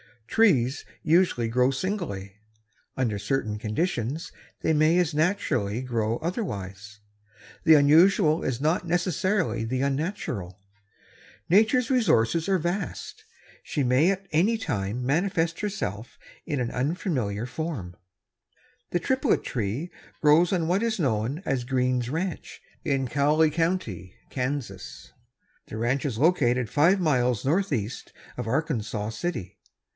Trees 0.25 0.85
usually 1.03 1.47
grow 1.49 1.69
singly. 1.71 2.37
Under 2.97 3.19
certain 3.19 3.59
conditions 3.59 4.31
they 4.61 4.71
may 4.73 4.97
as 4.97 5.13
naturally 5.13 5.81
grow 5.81 6.17
otherwise. 6.19 6.99
The 7.65 7.75
unusual 7.75 8.41
is 8.43 8.61
not 8.61 8.87
necessarily 8.87 9.65
the 9.65 9.81
unnatural. 9.81 10.57
Nature's 11.49 11.91
resources 11.91 12.47
are 12.49 12.57
vast. 12.57 13.25
She 13.61 13.83
may 13.83 14.09
at 14.09 14.25
any 14.31 14.57
time 14.57 15.05
manifest 15.05 15.59
herself 15.59 16.17
in 16.47 16.61
an 16.61 16.71
unfamiliar 16.71 17.45
form. 17.45 17.95
A 18.93 18.99
triplet 18.99 19.43
tree 19.43 19.91
grows 20.21 20.51
on 20.53 20.67
what 20.67 20.81
is 20.81 20.97
known 20.97 21.43
as 21.45 21.65
"Green's 21.65 22.09
Ranch" 22.09 22.61
in 22.85 23.07
Cowley 23.07 23.51
County, 23.51 24.15
Kansas. 24.29 25.11
The 25.67 25.77
ranch 25.77 26.05
is 26.05 26.17
located 26.17 26.69
five 26.69 26.99
miles 27.01 27.45
northeast 27.45 28.13
of 28.37 28.47
Arkansas 28.47 29.09
City. 29.09 29.57